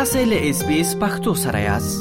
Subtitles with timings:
[0.00, 1.98] تاسې له اس بي اس پختو سره یاست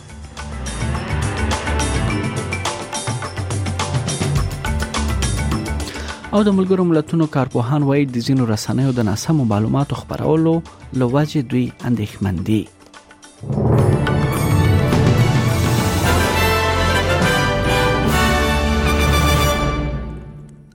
[6.35, 10.53] او د ملګرو ملتونو کارپوهان وایي د زینو رسنیو د ناسمو معلوماتو خبرولو
[10.99, 12.59] لوجه دوی اندېښمن دي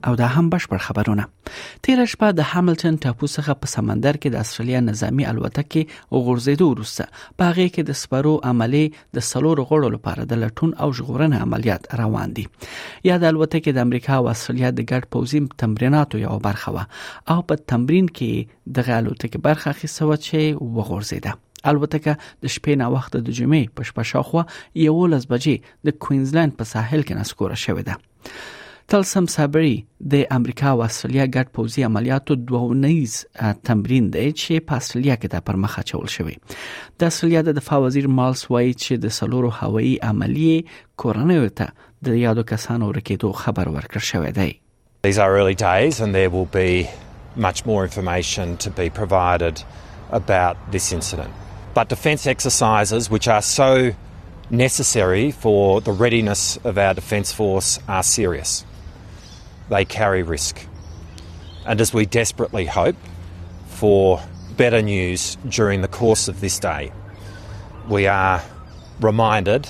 [0.05, 1.23] او دا هم بشپړ خبرونه
[1.85, 7.05] تیر شپه د هاملټن ټاپو څخه په سمندر کې د استرالیا نظامی الوتکې غورځېدو وروسته
[7.37, 8.81] په هغه کې د سپرو عملی
[9.19, 12.45] د سلور غړو لپاره د لټون او ژغورنې عملیات روان دي
[13.09, 16.85] یا د الوتکې د امریکا او استرالیا د ګډ پوزي تمریناتو یو برخه وه
[17.35, 21.39] او په تمرین کې د غالوتکې برخه اخیستو چې وغورځیده
[21.71, 24.45] البته د شپې نه وخت د جمعې په شپه شاخوا
[24.87, 28.53] یو لس بجې د کوینزلند په ساحل کې نسکوره شوې ده
[28.93, 29.25] تلسم
[30.11, 32.33] د امریکا او استرالیا ګډ پوزي عملیاتو
[33.69, 38.07] تمرین دی چې په استرالیا کې د پرمخه چول شوی د استرالیا د دفاع وزیر
[38.19, 40.75] مالس وایي چې د سلورو هوایی عملیې
[41.05, 42.91] کورنۍ ته د یادو کسانو
[43.43, 44.51] خبر ورکړ دی
[45.09, 46.69] These are early days and there will be
[47.47, 49.61] much more information to be provided
[50.19, 51.33] about this incident.
[51.79, 53.69] But defence exercises, which are so
[54.65, 55.59] necessary for
[55.91, 58.51] the readiness of our Defence Force, are serious
[59.69, 60.59] they carry risk.
[61.65, 62.95] And as we desperately hope
[63.67, 64.21] for
[64.57, 66.91] better news during the course of this day,
[67.89, 68.41] we are
[69.01, 69.67] reminded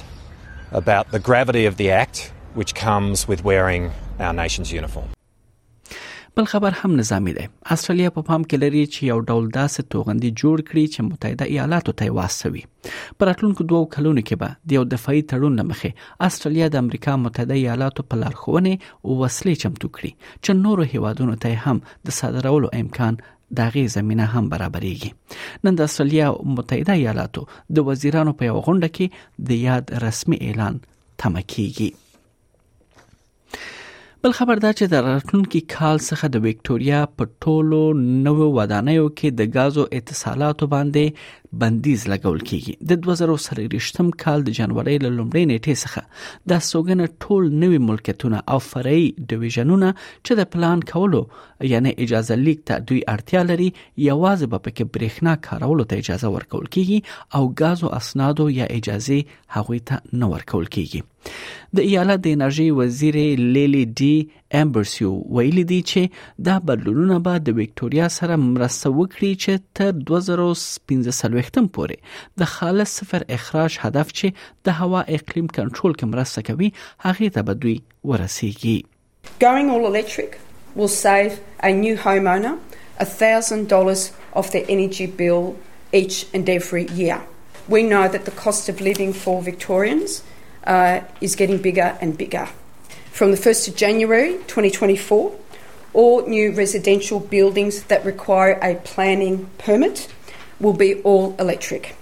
[0.72, 5.08] about the gravity of the act which comes with wearing our nation's uniform.
[6.38, 10.31] بل خبر هم نظامی دی استرالیا په پام کې لري چې یو ډول داسې توغندي
[10.41, 12.63] جوړ کړي چې متحده ایالاتو ته واسوي
[13.22, 15.91] پر اتلونکو دوو کلونو کې به د یو دفاعي تړون لمخې
[16.29, 20.12] استرالیا د امریکا متحده ایالاتو په لارښوونه او وسلې چمتو کړي
[20.46, 23.22] چې نورو هیوادونو ته هم د صادرولو امکان
[23.63, 26.31] دغه زمينه هم برابرېږي نن د استرالیا
[26.62, 27.47] متحده ایالاتو
[27.79, 30.88] د وزیرانو په یو غونډه کې د یاد رسمي اعلان
[31.25, 31.96] تمکیږي
[34.25, 37.81] بل خبر دا چې د راتلونکي کال څخه د وکټوريا په ټولو
[38.28, 41.03] نوو ودانیو کې د غازو اتصالاتو باندې
[41.62, 47.48] بندیز لګول کیږي د 2013م کال د جنوري له لومړۍ نیټې څخه د سوګن ټول
[47.64, 49.92] نوي ملکیتونه او فرعي ډیویژنونه
[50.26, 51.22] چې د پلان کولو
[51.74, 56.68] یعنی اجازه لیک ته دوی اړتیا لري یوازې به پکې برېښنا کارولو ته اجازه ورکول
[56.70, 59.20] کیږي او غاز او اسناد یا اجازه
[59.60, 61.12] هغوی ته نه ورکول کیږي
[61.78, 63.16] د ایالت د انرژي وزیر
[63.58, 64.16] لیلی ډي
[64.60, 71.70] امبرسیو ویلي دی چې دا بدلونونه به د وکټوريا سره مرسته وکړي چې تر 2015
[71.78, 76.70] پورې د خالص صفر اخراج هدف چې د هوا اقلیم کنټرول کې مرسته کوي
[77.06, 77.78] هغه ته به دوی
[78.14, 78.78] ورسیږي
[79.46, 80.38] Going all electric
[80.82, 81.38] will save
[81.70, 82.52] a new homeowner
[83.14, 83.96] $1000
[84.44, 85.42] of their energy bill
[86.02, 87.18] each and every year.
[87.76, 90.18] We know that the cost of living for Victorians
[90.74, 90.96] uh,
[91.30, 92.44] is getting bigger and bigger.
[93.16, 95.34] from the 1st of January 2024,
[95.94, 100.14] all new residential buildings that require a planning permit
[100.59, 101.96] will be all electric.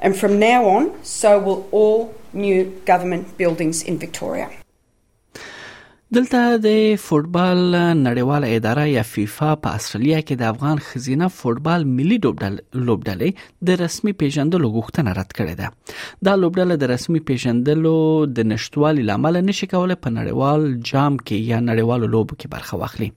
[0.00, 4.50] And from now on, so will all new government buildings in Victoria.
[6.16, 6.70] دلته د
[7.02, 13.76] فوتبال نړیواله اداره یا فیفا په استرالیا کې د افغان خزینه فوتبال ملي لوبډلې د
[13.82, 17.92] رسمي پیژندلو غوښتنه رد کړې ده دا لوبډله د رسمي پیژندلو
[18.38, 23.08] د نشټوالي لامل نشي کولای په نړیوال جام کې یا نړیوالو لوبو کې برخه واخلي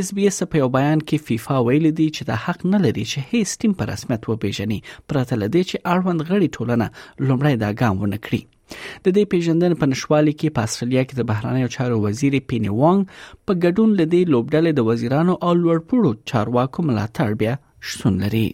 [0.00, 3.06] اس بي اس په یو بیان کې فیفا ویلي دي چې دا حق نه لري
[3.12, 8.04] چې هیڅ ټیم په رسمیت وپیژني پرته لدې چې اړوند غړي ټولنه لومړی دا ګام
[8.04, 8.42] ونکړي
[9.04, 13.00] د دې پیژندنې په نشوالي کې په استرالیا کې د بهرنیو چارو وزیر پینی وانګ
[13.46, 17.54] په ګډون لدی لوبډلې د وزیرانو او لوړپوړو چارواکو ملاتړ بیا
[17.90, 18.46] شتون لري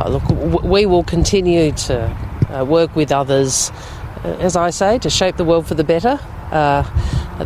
[0.00, 0.32] uh, Look,
[0.74, 5.46] we will continue to uh, work with others, uh, as I say, to shape the
[5.50, 6.14] world for the better.
[6.62, 6.82] Uh,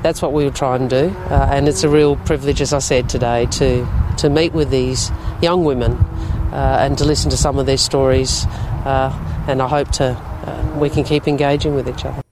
[0.07, 1.05] that's what we will try and do.
[1.37, 3.69] Uh, and it's a real privilege, as I said today, to,
[4.25, 5.07] to meet with these
[5.49, 5.93] young women
[6.27, 8.37] uh, and to listen to some of their stories.
[8.93, 9.11] Uh,
[9.49, 10.07] and I hope to
[10.45, 12.23] Uh, we can keep engaging with each other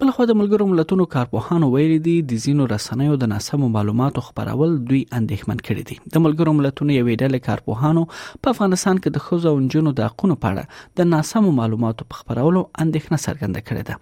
[0.00, 4.72] بل خو د ملګرو ملتونو کارپوهانو ویلي دي د زینو رسنیو د ناسمو معلوماتو خبرول
[4.88, 8.02] دوی اندېښمن کړي دي د ملګرو ملتونو یو ډله کارپوهانو
[8.42, 12.14] په افغانستان کې د خزو او جنونو د حقونو په اړه د ناسمو معلوماتو په
[12.22, 13.94] خبرولو اندېښنه څرګنده کړې ده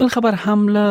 [0.00, 0.86] بل خبر هم له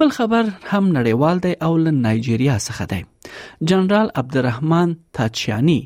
[0.00, 3.02] بل خبر هم نړیوال دی او له نایجیریا څخه دی
[3.70, 5.78] جنرال عبدالرحمن تاتشیانی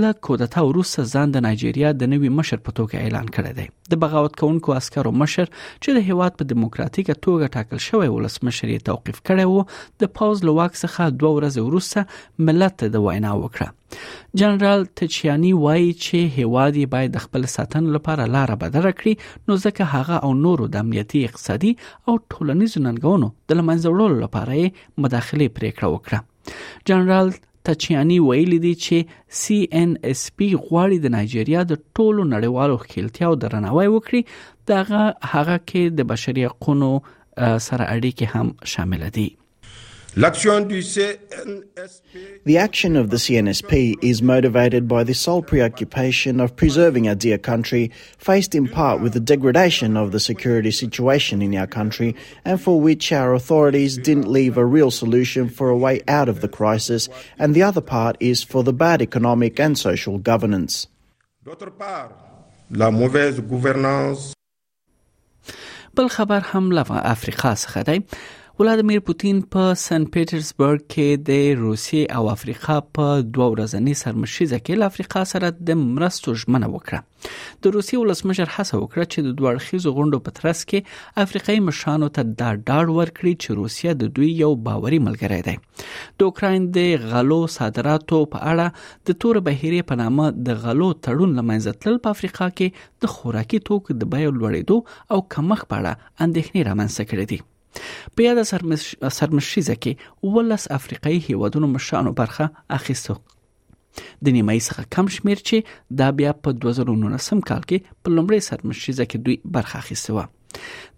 [0.00, 4.00] له کودتا وروسته ځان د نایجیریا د نوي مشر په توګه اعلان کړی دی د
[4.04, 9.20] بغاوت کوونکو عسکرو مشر چې د هیواد په دیموکراتیکه توګه ټاکل شوی ولسمشر یې توقیف
[9.30, 13.74] کړی وو د پاوز له واک څخه دوه ورځې وروسته ملت د وینا وکړه
[14.40, 19.58] جنرال تاتشیانی وایي چې هیواد یې باید د خپل ساتنې لپاره لار بدره کړي نو
[19.64, 21.72] ځکه هغه او نورو د امنیتي اقتصادي
[22.08, 26.26] او ټولنیزو ننګونو د لمنځه وړلو لپاره مداخله پریکړه وکړه
[26.90, 27.30] جنرال
[27.68, 28.96] تچیانی ویلي دي چې
[29.40, 34.20] سی ان اس پی غواړي د نایجیریا د ټولو نړیوالو خلتیاو درناوی وکړي
[34.72, 35.02] دغه
[35.32, 36.92] هغه کې د بشري حقوقو
[37.66, 39.28] سره اړیکې هم شامل دي
[40.16, 40.30] The
[42.58, 47.90] action of the CNSP is motivated by the sole preoccupation of preserving our dear country,
[48.16, 52.16] faced in part with the degradation of the security situation in our country,
[52.46, 56.40] and for which our authorities didn't leave a real solution for a way out of
[56.40, 60.86] the crisis, and the other part is for the bad economic and social governance.
[65.96, 68.02] بالخبر هم لوا افریقا څخه دی
[68.60, 74.78] ولادمیر پوتین په سن پیټرزبورګ کې د روسي او افریقا په دوه ورځنی سرمشيزه کې
[74.82, 77.34] له افریقا سره د مرستو ژمنه وکړه
[77.66, 82.08] د روسي ولسمشر هڅه وکړه چې د دوه اړخیزو غونډو په ترڅ کې افریقایي مشانو
[82.18, 85.54] ته دا ډاډ ورکړي چې روسیا د دوی یو باوري ملګری دی
[86.22, 91.36] د اوکرين د غلو صادراتو په اړه د تور بهيري په نامه د غلو تړون
[91.40, 96.10] لمنځه تل په افریقا کې د خوراکي توکو د بیو لوړېدو او کمښت په اړه
[96.26, 97.40] اندېښنې رامنځته کړې دي
[98.14, 103.16] په یاد سرمشیزه کې ولس افریقایي هیوادونو مشانو برخه اخیستو
[104.00, 109.06] د نیمایي څخه کم شمیر چې دا بیا په 2019 کال کې په لومړي سرمشیزه
[109.12, 110.24] کې دوی برخه اخیستو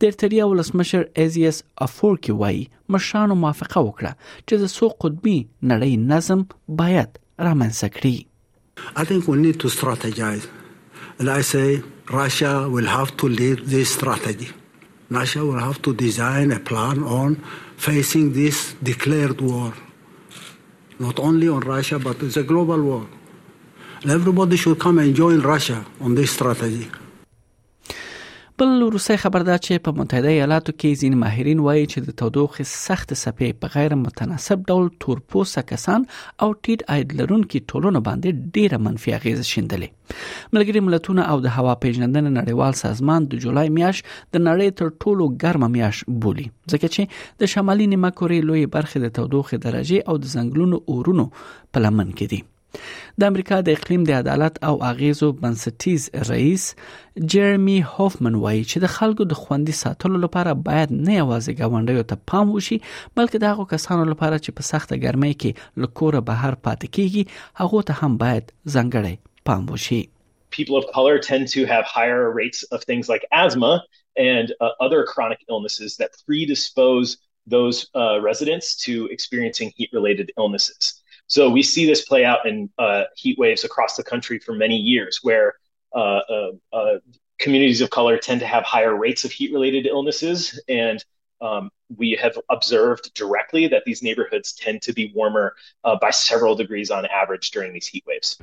[0.03, 1.57] د ارتریا ولسمشر ازیس
[1.87, 2.61] افورکی وای
[2.97, 6.45] مشانو موافقه وکړه چې د سو قطبي نړۍ نظم
[6.83, 10.45] باید رامنځته کړي I think we need to strategize.
[11.23, 11.65] And I say
[12.17, 14.49] Russia will have to lead this strategy.
[15.11, 17.37] Russia will have to design a plan on
[17.77, 19.73] facing this declared war.
[20.99, 23.07] Not only on Russia, but it's a global war.
[24.03, 26.91] And everybody should come and join Russia on this strategy.
[28.61, 33.13] بل روسي خبردار چې په متحده ایالاتو کې ځین ماهرین وایي چې د تودوخې سخت
[33.21, 36.07] سپې په غیر متناسب ډول تورپوسه کسان
[36.47, 40.19] او ټیټ عاید لرونکو ټولنو باندې ډیره منفي اغیز شیندلې
[40.57, 45.31] ملګری ملتونه او د هوا پیژندنې نړیوال سازمان د جولای میاش د نړۍ تر ټولو
[45.45, 50.19] ګرمه میاش بولی ځکه چې د شمالي نیمه کورې لوی برخه د تودوخې درجه او
[50.27, 52.45] د زنګلونو اورونو په لمن کې دي
[53.21, 56.65] د امریکا د اقلیم د عدالت او اغیزو بنسټیز رئیس
[57.33, 62.21] جيرمي هوفمن وایي چې د خلکو د خوندي ساتلو لپاره باید نه یوازې ګاونډیو ته
[62.33, 66.95] پام وشي بلکې د هغو کسانو لپاره چې په سخته ګرمۍ کې لکوره بهر پاتې
[66.99, 67.25] کیږي
[67.63, 70.01] هغه ته هم باید ځنګړی پام وشي
[70.59, 73.73] people of color tend to have higher rates of things like asthma
[74.29, 77.19] and uh, other chronic illnesses that predispose
[77.59, 80.95] those uh, residents to experiencing heat related illnesses.
[81.29, 84.77] So we see this play out in uh, heat waves across the country for many
[84.77, 85.55] years, where
[85.95, 86.95] uh, uh, uh,
[87.39, 91.05] communities of color tend to have higher rates of heat-related illnesses, and
[91.43, 95.55] um, we have observed directly that these neighborhoods tend to be warmer
[95.85, 98.39] uh, by several degrees on average during these heat waves.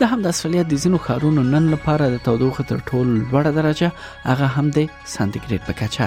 [0.00, 3.88] د هم د استرالیا د ځینو ښارونو نن لپاره د تودوخه تر ټولو لوړه درجه
[4.30, 4.78] هغه هم د
[5.14, 6.06] سانتیګریډ په کچه